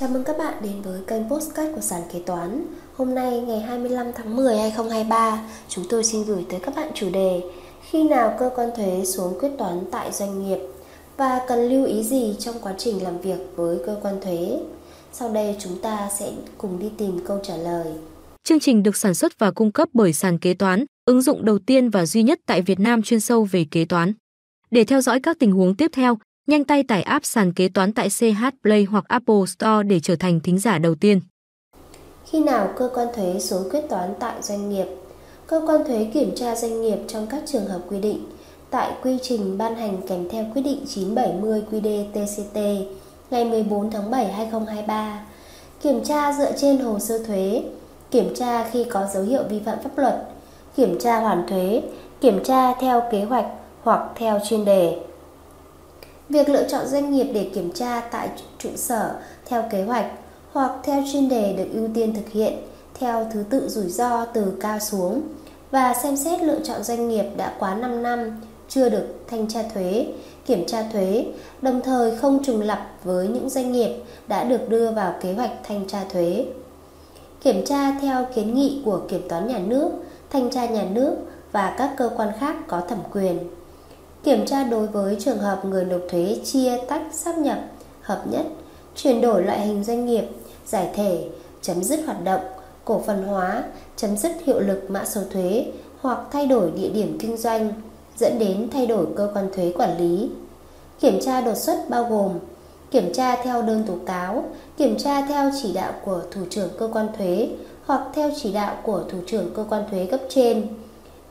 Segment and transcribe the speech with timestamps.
[0.00, 2.66] Chào mừng các bạn đến với kênh Postcard của Sàn Kế Toán.
[2.96, 7.10] Hôm nay ngày 25 tháng 10 2023 Chúng tôi xin gửi tới các bạn chủ
[7.10, 7.42] đề
[7.90, 10.58] Khi nào cơ quan thuế xuống quyết toán tại doanh nghiệp
[11.16, 14.60] Và cần lưu ý gì trong quá trình làm việc với cơ quan thuế?
[15.12, 17.86] Sau đây chúng ta sẽ cùng đi tìm câu trả lời.
[18.44, 21.58] Chương trình được sản xuất và cung cấp bởi Sàn Kế Toán Ứng dụng đầu
[21.58, 24.12] tiên và duy nhất tại Việt Nam chuyên sâu về kế toán.
[24.70, 27.92] Để theo dõi các tình huống tiếp theo, nhanh tay tải app sàn kế toán
[27.92, 31.20] tại CH Play hoặc Apple Store để trở thành thính giả đầu tiên.
[32.24, 34.86] Khi nào cơ quan thuế xuống quyết toán tại doanh nghiệp?
[35.46, 38.26] Cơ quan thuế kiểm tra doanh nghiệp trong các trường hợp quy định
[38.70, 42.84] tại quy trình ban hành kèm theo quyết định 970 QĐ-TCT
[43.30, 45.26] ngày 14 tháng 7 2023.
[45.82, 47.62] Kiểm tra dựa trên hồ sơ thuế,
[48.10, 50.28] kiểm tra khi có dấu hiệu vi phạm pháp luật,
[50.76, 51.82] kiểm tra hoàn thuế,
[52.20, 53.46] kiểm tra theo kế hoạch
[53.82, 54.98] hoặc theo chuyên đề.
[56.28, 60.06] Việc lựa chọn doanh nghiệp để kiểm tra tại trụ sở theo kế hoạch
[60.52, 62.52] hoặc theo chuyên đề được ưu tiên thực hiện
[62.94, 65.22] theo thứ tự rủi ro từ cao xuống
[65.70, 69.62] và xem xét lựa chọn doanh nghiệp đã quá 5 năm chưa được thanh tra
[69.74, 70.06] thuế,
[70.46, 71.26] kiểm tra thuế,
[71.62, 73.90] đồng thời không trùng lập với những doanh nghiệp
[74.28, 76.46] đã được đưa vào kế hoạch thanh tra thuế.
[77.40, 79.90] Kiểm tra theo kiến nghị của kiểm toán nhà nước,
[80.30, 81.16] thanh tra nhà nước
[81.52, 83.38] và các cơ quan khác có thẩm quyền.
[84.26, 87.58] Kiểm tra đối với trường hợp người nộp thuế chia tách sắp nhập,
[88.00, 88.46] hợp nhất,
[88.96, 90.24] chuyển đổi loại hình doanh nghiệp,
[90.66, 91.24] giải thể,
[91.62, 92.40] chấm dứt hoạt động,
[92.84, 93.64] cổ phần hóa,
[93.96, 95.66] chấm dứt hiệu lực mã số thuế
[96.00, 97.72] hoặc thay đổi địa điểm kinh doanh,
[98.18, 100.30] dẫn đến thay đổi cơ quan thuế quản lý.
[101.00, 102.32] Kiểm tra đột xuất bao gồm
[102.90, 104.44] kiểm tra theo đơn tố cáo,
[104.76, 107.48] kiểm tra theo chỉ đạo của thủ trưởng cơ quan thuế
[107.84, 110.66] hoặc theo chỉ đạo của thủ trưởng cơ quan thuế cấp trên,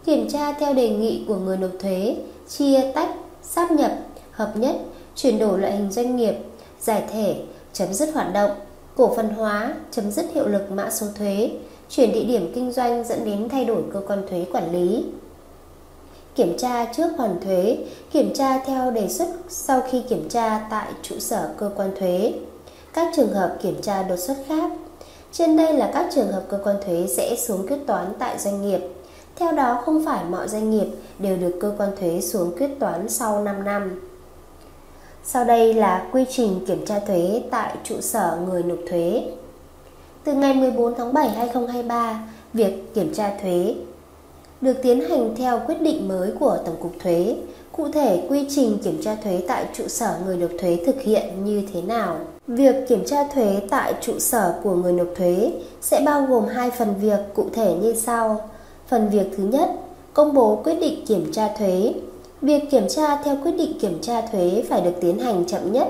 [0.05, 2.15] kiểm tra theo đề nghị của người nộp thuế,
[2.49, 3.09] chia tách,
[3.43, 3.91] sáp nhập,
[4.31, 4.75] hợp nhất,
[5.15, 6.35] chuyển đổi loại hình doanh nghiệp,
[6.81, 7.35] giải thể,
[7.73, 8.51] chấm dứt hoạt động,
[8.95, 11.51] cổ phần hóa, chấm dứt hiệu lực mã số thuế,
[11.89, 15.05] chuyển địa điểm kinh doanh dẫn đến thay đổi cơ quan thuế quản lý.
[16.35, 17.77] Kiểm tra trước hoàn thuế,
[18.11, 22.33] kiểm tra theo đề xuất sau khi kiểm tra tại trụ sở cơ quan thuế.
[22.93, 24.71] Các trường hợp kiểm tra đột xuất khác.
[25.31, 28.61] Trên đây là các trường hợp cơ quan thuế sẽ xuống quyết toán tại doanh
[28.61, 28.79] nghiệp
[29.35, 30.87] theo đó không phải mọi doanh nghiệp
[31.19, 34.01] đều được cơ quan thuế xuống quyết toán sau 5 năm.
[35.23, 39.23] Sau đây là quy trình kiểm tra thuế tại trụ sở người nộp thuế.
[40.23, 43.75] Từ ngày 14 tháng 7 2023, việc kiểm tra thuế
[44.61, 47.35] được tiến hành theo quyết định mới của Tổng cục Thuế.
[47.71, 51.45] Cụ thể, quy trình kiểm tra thuế tại trụ sở người nộp thuế thực hiện
[51.45, 52.17] như thế nào?
[52.47, 56.71] Việc kiểm tra thuế tại trụ sở của người nộp thuế sẽ bao gồm hai
[56.71, 58.49] phần việc cụ thể như sau.
[58.87, 59.69] Phần việc thứ nhất,
[60.13, 61.93] công bố quyết định kiểm tra thuế.
[62.41, 65.87] Việc kiểm tra theo quyết định kiểm tra thuế phải được tiến hành chậm nhất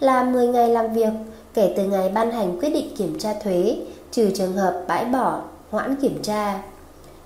[0.00, 1.12] là 10 ngày làm việc
[1.54, 3.76] kể từ ngày ban hành quyết định kiểm tra thuế,
[4.10, 5.40] trừ trường hợp bãi bỏ,
[5.70, 6.62] hoãn kiểm tra.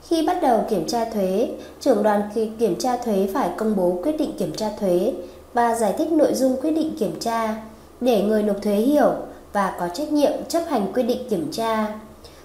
[0.08, 1.48] Khi bắt đầu kiểm tra thuế,
[1.80, 2.22] trưởng đoàn
[2.58, 5.12] kiểm tra thuế phải công bố quyết định kiểm tra thuế
[5.54, 7.54] và giải thích nội dung quyết định kiểm tra
[8.00, 9.12] để người nộp thuế hiểu
[9.52, 11.94] và có trách nhiệm chấp hành quyết định kiểm tra.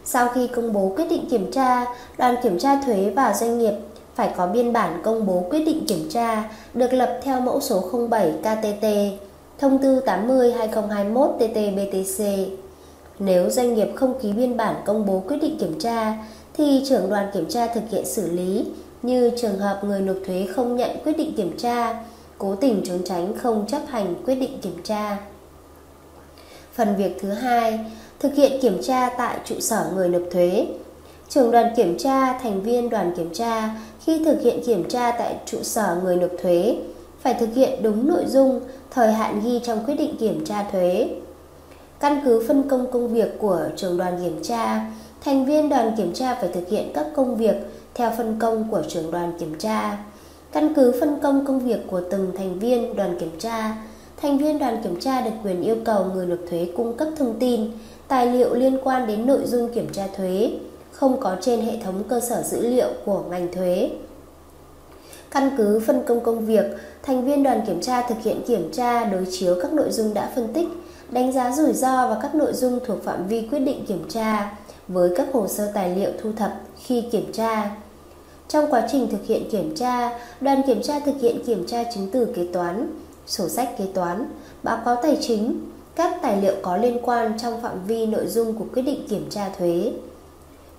[0.06, 1.86] Sau khi công bố quyết định kiểm tra,
[2.18, 3.74] đoàn kiểm tra thuế và doanh nghiệp
[4.16, 8.08] phải có biên bản công bố quyết định kiểm tra được lập theo mẫu số
[8.10, 8.86] 07 KTT,
[9.58, 12.48] thông tư 80/2021 TT-BTC.
[13.20, 16.14] Nếu doanh nghiệp không ký biên bản công bố quyết định kiểm tra
[16.54, 18.66] thì trưởng đoàn kiểm tra thực hiện xử lý
[19.02, 22.04] như trường hợp người nộp thuế không nhận quyết định kiểm tra,
[22.38, 25.18] cố tình trốn tránh không chấp hành quyết định kiểm tra.
[26.74, 27.80] Phần việc thứ hai,
[28.20, 30.68] thực hiện kiểm tra tại trụ sở người nộp thuế.
[31.30, 33.70] Trưởng đoàn kiểm tra, thành viên đoàn kiểm tra
[34.06, 36.78] khi thực hiện kiểm tra tại trụ sở người nộp thuế
[37.20, 38.60] phải thực hiện đúng nội dung,
[38.92, 41.10] thời hạn ghi trong quyết định kiểm tra thuế.
[42.00, 46.14] Căn cứ phân công công việc của trưởng đoàn kiểm tra, thành viên đoàn kiểm
[46.14, 47.56] tra phải thực hiện các công việc
[47.94, 49.98] theo phân công của trưởng đoàn kiểm tra.
[50.52, 53.76] Căn cứ phân công công việc của từng thành viên đoàn kiểm tra,
[54.18, 57.40] thành viên đoàn kiểm tra được quyền yêu cầu người nộp thuế cung cấp thông
[57.40, 57.72] tin
[58.08, 60.52] tài liệu liên quan đến nội dung kiểm tra thuế
[60.92, 63.90] không có trên hệ thống cơ sở dữ liệu của ngành thuế.
[65.32, 66.66] Căn cứ phân công công việc,
[67.04, 70.32] thành viên đoàn kiểm tra thực hiện kiểm tra đối chiếu các nội dung đã
[70.36, 70.68] phân tích,
[71.10, 74.58] đánh giá rủi ro và các nội dung thuộc phạm vi quyết định kiểm tra
[74.88, 77.76] với các hồ sơ tài liệu thu thập khi kiểm tra.
[78.48, 82.10] Trong quá trình thực hiện kiểm tra, đoàn kiểm tra thực hiện kiểm tra chứng
[82.12, 82.88] từ kế toán,
[83.28, 84.26] sổ sách kế toán,
[84.64, 85.60] báo cáo tài chính,
[85.96, 89.26] các tài liệu có liên quan trong phạm vi nội dung của quyết định kiểm
[89.30, 89.92] tra thuế.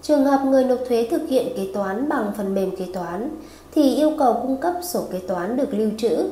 [0.02, 3.30] Trường hợp người nộp thuế thực hiện kế toán bằng phần mềm kế toán
[3.74, 6.28] thì yêu cầu cung cấp sổ kế toán được lưu trữ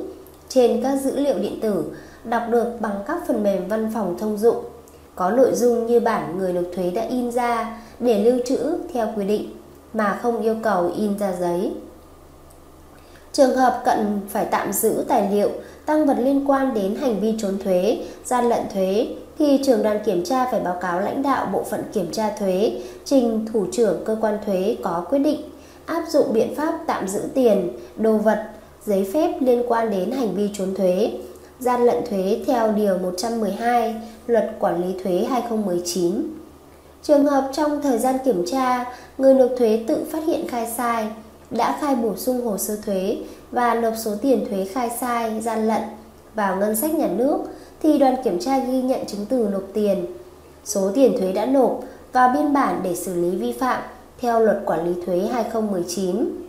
[0.49, 1.83] trên các dữ liệu điện tử,
[2.23, 4.55] đọc được bằng các phần mềm văn phòng thông dụng.
[5.15, 9.07] có nội dung như bản người nộp thuế đã in ra để lưu trữ theo
[9.15, 9.49] quy định
[9.93, 11.71] mà không yêu cầu in ra giấy.
[13.35, 15.49] Trường hợp cần phải tạm giữ tài liệu,
[15.85, 19.07] tăng vật liên quan đến hành vi trốn thuế, gian lận thuế
[19.39, 22.81] thì trưởng đoàn kiểm tra phải báo cáo lãnh đạo bộ phận kiểm tra thuế,
[23.05, 25.41] trình thủ trưởng cơ quan thuế có quyết định
[25.85, 28.45] áp dụng biện pháp tạm giữ tiền, đồ vật,
[28.85, 31.11] giấy phép liên quan đến hành vi trốn thuế,
[31.59, 33.95] gian lận thuế theo Điều 112
[34.27, 36.23] Luật Quản lý Thuế 2019.
[37.03, 38.85] Trường hợp trong thời gian kiểm tra,
[39.17, 41.07] người nộp thuế tự phát hiện khai sai,
[41.51, 43.17] đã khai bổ sung hồ sơ thuế
[43.51, 45.81] và nộp số tiền thuế khai sai, gian lận
[46.35, 47.39] vào ngân sách nhà nước
[47.83, 50.05] thì đoàn kiểm tra ghi nhận chứng từ nộp tiền,
[50.65, 51.79] số tiền thuế đã nộp
[52.13, 53.81] và biên bản để xử lý vi phạm
[54.21, 56.45] theo Luật Quản lý Thuế 2019.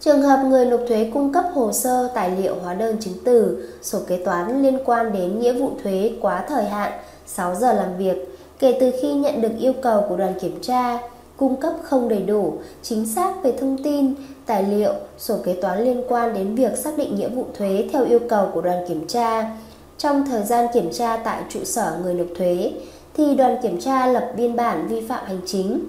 [0.00, 3.68] Trường hợp người nộp thuế cung cấp hồ sơ, tài liệu, hóa đơn chứng từ,
[3.82, 6.92] sổ kế toán liên quan đến nghĩa vụ thuế quá thời hạn
[7.26, 10.98] 6 giờ làm việc kể từ khi nhận được yêu cầu của đoàn kiểm tra,
[11.36, 14.14] cung cấp không đầy đủ, chính xác về thông tin,
[14.46, 18.04] tài liệu, sổ kế toán liên quan đến việc xác định nghĩa vụ thuế theo
[18.04, 19.56] yêu cầu của đoàn kiểm tra.
[19.98, 22.72] Trong thời gian kiểm tra tại trụ sở người nộp thuế,
[23.14, 25.80] thì đoàn kiểm tra lập biên bản vi phạm hành chính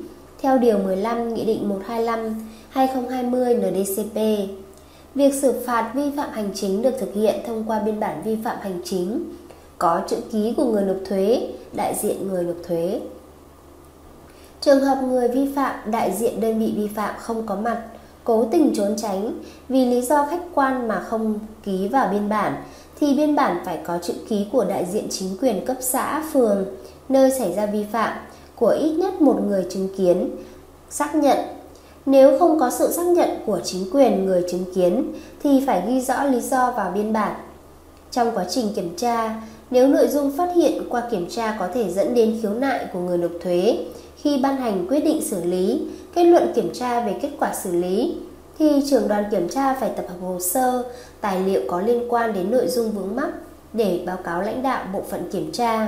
[0.41, 1.71] theo Điều 15 Nghị định
[2.73, 4.49] 125-2020 NDCP.
[5.15, 8.37] Việc xử phạt vi phạm hành chính được thực hiện thông qua biên bản vi
[8.43, 9.23] phạm hành chính,
[9.77, 12.99] có chữ ký của người nộp thuế, đại diện người nộp thuế.
[14.67, 17.81] Trường hợp người vi phạm, đại diện đơn vị vi phạm không có mặt,
[18.23, 19.31] cố tình trốn tránh
[19.69, 22.63] vì lý do khách quan mà không ký vào biên bản
[22.99, 26.65] thì biên bản phải có chữ ký của đại diện chính quyền cấp xã, phường
[27.09, 28.17] nơi xảy ra vi phạm
[28.55, 30.29] của ít nhất một người chứng kiến
[30.89, 31.37] xác nhận.
[32.05, 36.01] Nếu không có sự xác nhận của chính quyền người chứng kiến thì phải ghi
[36.01, 37.35] rõ lý do vào biên bản.
[38.11, 39.41] Trong quá trình kiểm tra,
[39.71, 42.99] nếu nội dung phát hiện qua kiểm tra có thể dẫn đến khiếu nại của
[42.99, 43.77] người nộp thuế
[44.27, 45.81] khi ban hành quyết định xử lý,
[46.15, 48.15] kết luận kiểm tra về kết quả xử lý
[48.59, 50.83] thì trưởng đoàn kiểm tra phải tập hợp hồ sơ,
[51.21, 53.29] tài liệu có liên quan đến nội dung vướng mắc
[53.73, 55.87] để báo cáo lãnh đạo bộ phận kiểm tra.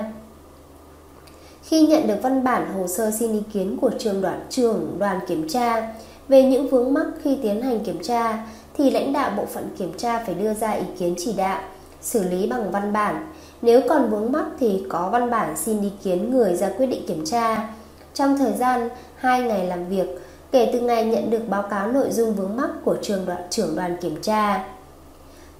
[1.63, 5.19] Khi nhận được văn bản hồ sơ xin ý kiến của trường đoàn trưởng đoàn
[5.27, 5.93] kiểm tra
[6.27, 8.45] về những vướng mắc khi tiến hành kiểm tra
[8.77, 11.61] thì lãnh đạo bộ phận kiểm tra phải đưa ra ý kiến chỉ đạo,
[12.01, 13.27] xử lý bằng văn bản.
[13.61, 17.05] Nếu còn vướng mắc thì có văn bản xin ý kiến người ra quyết định
[17.07, 17.69] kiểm tra.
[18.13, 20.07] Trong thời gian 2 ngày làm việc
[20.51, 23.75] kể từ ngày nhận được báo cáo nội dung vướng mắc của trường đoàn trưởng
[23.75, 24.65] đoàn kiểm tra.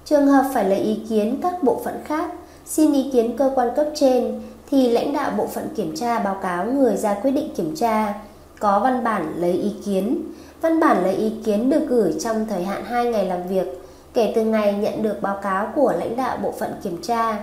[0.04, 2.30] Trường hợp phải lấy ý kiến các bộ phận khác,
[2.66, 6.34] xin ý kiến cơ quan cấp trên thì lãnh đạo bộ phận kiểm tra báo
[6.42, 8.14] cáo người ra quyết định kiểm tra
[8.60, 10.22] có văn bản lấy ý kiến.
[10.60, 13.66] Văn bản lấy ý kiến được gửi trong thời hạn 2 ngày làm việc
[14.14, 17.38] kể từ ngày nhận được báo cáo của lãnh đạo bộ phận kiểm tra.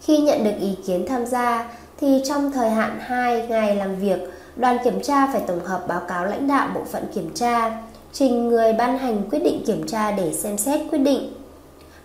[0.00, 1.68] Khi nhận được ý kiến tham gia
[2.02, 4.18] thì trong thời hạn 2 ngày làm việc,
[4.56, 7.82] đoàn kiểm tra phải tổng hợp báo cáo lãnh đạo bộ phận kiểm tra,
[8.12, 11.32] trình người ban hành quyết định kiểm tra để xem xét quyết định.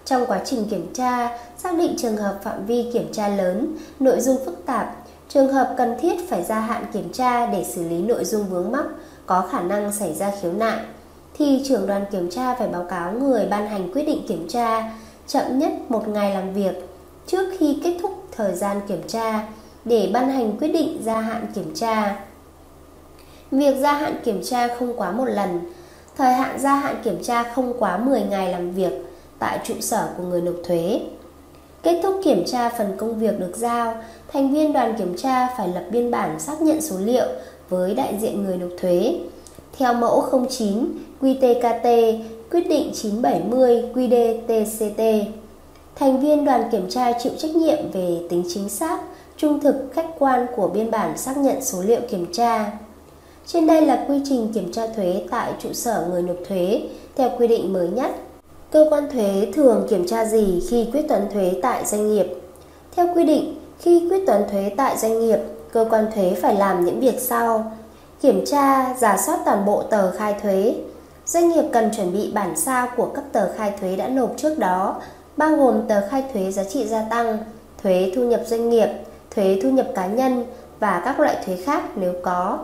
[0.05, 4.21] Trong quá trình kiểm tra, xác định trường hợp phạm vi kiểm tra lớn, nội
[4.21, 4.95] dung phức tạp,
[5.29, 8.71] trường hợp cần thiết phải gia hạn kiểm tra để xử lý nội dung vướng
[8.71, 8.85] mắc
[9.25, 10.79] có khả năng xảy ra khiếu nại,
[11.37, 14.91] thì trưởng đoàn kiểm tra phải báo cáo người ban hành quyết định kiểm tra
[15.27, 16.89] chậm nhất một ngày làm việc
[17.27, 19.47] trước khi kết thúc thời gian kiểm tra
[19.87, 22.19] để ban hành quyết định gia hạn kiểm tra.
[23.51, 25.59] Việc gia hạn kiểm tra không quá một lần,
[26.17, 28.91] thời hạn gia hạn kiểm tra không quá 10 ngày làm việc
[29.39, 31.01] tại trụ sở của người nộp thuế.
[31.83, 33.95] Kết thúc kiểm tra phần công việc được giao,
[34.33, 37.25] thành viên đoàn kiểm tra phải lập biên bản xác nhận số liệu
[37.69, 39.19] với đại diện người nộp thuế.
[39.77, 40.85] Theo mẫu 09
[41.21, 42.19] QTKT
[42.51, 45.23] quyết định 970 QDTCT.
[45.95, 48.99] Thành viên đoàn kiểm tra chịu trách nhiệm về tính chính xác,
[49.37, 52.71] trung thực, khách quan của biên bản xác nhận số liệu kiểm tra.
[53.45, 56.81] Trên đây là quy trình kiểm tra thuế tại trụ sở người nộp thuế
[57.15, 58.11] theo quy định mới nhất
[58.71, 62.27] Cơ quan thuế thường kiểm tra gì khi quyết toán thuế tại doanh nghiệp?
[62.95, 65.39] Theo quy định, khi quyết toán thuế tại doanh nghiệp,
[65.71, 67.71] cơ quan thuế phải làm những việc sau:
[68.21, 70.75] kiểm tra, giả soát toàn bộ tờ khai thuế.
[71.25, 74.59] Doanh nghiệp cần chuẩn bị bản sao của các tờ khai thuế đã nộp trước
[74.59, 75.01] đó,
[75.37, 77.37] bao gồm tờ khai thuế giá trị gia tăng,
[77.83, 78.89] thuế thu nhập doanh nghiệp,
[79.35, 80.45] thuế thu nhập cá nhân
[80.79, 82.59] và các loại thuế khác nếu có.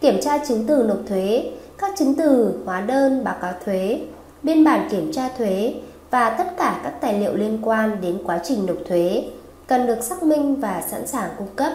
[0.00, 4.00] Kiểm tra chứng từ nộp thuế, các chứng từ, hóa đơn, báo cáo thuế,
[4.42, 5.74] biên bản kiểm tra thuế
[6.10, 9.24] và tất cả các tài liệu liên quan đến quá trình nộp thuế
[9.66, 11.72] cần được xác minh và sẵn sàng cung cấp.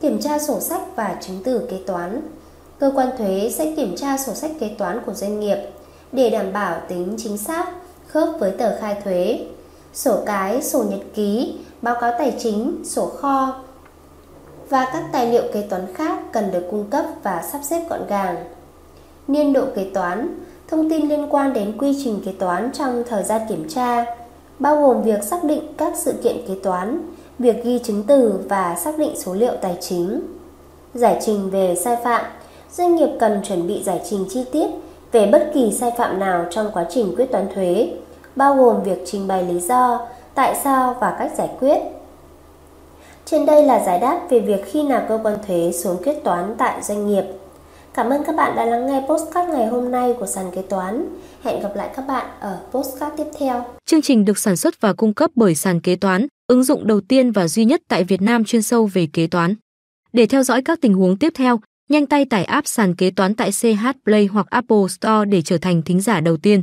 [0.00, 2.20] Kiểm tra sổ sách và chứng từ kế toán.
[2.78, 5.58] Cơ quan thuế sẽ kiểm tra sổ sách kế toán của doanh nghiệp
[6.12, 7.66] để đảm bảo tính chính xác,
[8.06, 9.38] khớp với tờ khai thuế.
[9.98, 13.54] Sổ cái, sổ nhật ký báo cáo tài chính, sổ kho
[14.68, 18.06] và các tài liệu kế toán khác cần được cung cấp và sắp xếp gọn
[18.08, 18.36] gàng.
[19.28, 23.24] Niên độ kế toán, thông tin liên quan đến quy trình kế toán trong thời
[23.24, 24.04] gian kiểm tra,
[24.58, 27.00] bao gồm việc xác định các sự kiện kế toán,
[27.38, 30.20] việc ghi chứng từ và xác định số liệu tài chính.
[30.94, 32.24] Giải trình về sai phạm,
[32.72, 34.66] doanh nghiệp cần chuẩn bị giải trình chi tiết
[35.12, 37.90] về bất kỳ sai phạm nào trong quá trình quyết toán thuế,
[38.38, 41.78] bao gồm việc trình bày lý do, tại sao và cách giải quyết.
[43.24, 46.54] Trên đây là giải đáp về việc khi nào cơ quan thuế xuống quyết toán
[46.58, 47.24] tại doanh nghiệp.
[47.94, 51.16] Cảm ơn các bạn đã lắng nghe postcard ngày hôm nay của sàn kế toán.
[51.42, 53.64] Hẹn gặp lại các bạn ở postcard tiếp theo.
[53.86, 57.00] Chương trình được sản xuất và cung cấp bởi sàn kế toán, ứng dụng đầu
[57.00, 59.54] tiên và duy nhất tại Việt Nam chuyên sâu về kế toán.
[60.12, 63.34] Để theo dõi các tình huống tiếp theo, nhanh tay tải app sàn kế toán
[63.34, 66.62] tại CH Play hoặc Apple Store để trở thành thính giả đầu tiên.